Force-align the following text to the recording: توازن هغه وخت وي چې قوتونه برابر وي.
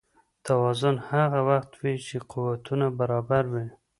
توازن 0.47 0.95
هغه 1.09 1.39
وخت 1.49 1.71
وي 1.81 1.95
چې 2.05 2.15
قوتونه 2.31 2.87
برابر 2.99 3.43
وي. 3.53 3.67